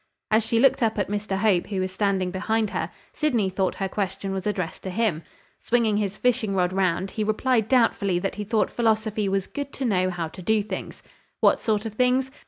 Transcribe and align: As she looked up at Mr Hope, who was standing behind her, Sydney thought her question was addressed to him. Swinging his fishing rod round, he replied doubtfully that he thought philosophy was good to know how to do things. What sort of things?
As 0.31 0.43
she 0.43 0.59
looked 0.59 0.81
up 0.81 0.97
at 0.97 1.09
Mr 1.09 1.37
Hope, 1.37 1.67
who 1.67 1.79
was 1.79 1.91
standing 1.91 2.31
behind 2.31 2.71
her, 2.71 2.89
Sydney 3.13 3.51
thought 3.51 3.75
her 3.75 3.87
question 3.87 4.33
was 4.33 4.47
addressed 4.47 4.81
to 4.81 4.89
him. 4.89 5.21
Swinging 5.59 5.97
his 5.97 6.17
fishing 6.17 6.55
rod 6.55 6.73
round, 6.73 7.11
he 7.11 7.23
replied 7.23 7.67
doubtfully 7.67 8.17
that 8.17 8.33
he 8.33 8.43
thought 8.43 8.71
philosophy 8.71 9.29
was 9.29 9.45
good 9.45 9.71
to 9.73 9.85
know 9.85 10.09
how 10.09 10.27
to 10.29 10.41
do 10.41 10.63
things. 10.63 11.03
What 11.39 11.59
sort 11.59 11.85
of 11.85 11.93
things? 11.93 12.31